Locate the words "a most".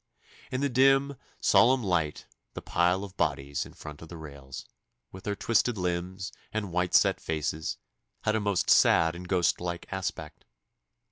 8.35-8.67